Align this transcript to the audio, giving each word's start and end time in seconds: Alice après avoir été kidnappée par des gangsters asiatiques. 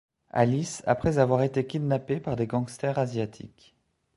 Alice 0.31 0.81
après 0.87 1.19
avoir 1.19 1.43
été 1.43 1.63
kidnappée 1.67 2.19
par 2.19 2.35
des 2.35 2.47
gangsters 2.47 2.97
asiatiques. 2.97 3.75